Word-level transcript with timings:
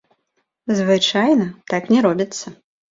Звычайна 0.79 1.47
так 1.75 1.83
не 1.95 2.05
робіцца. 2.09 2.47